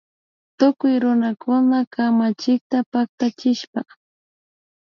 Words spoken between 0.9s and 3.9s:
runakuna kamachikta paktachishpa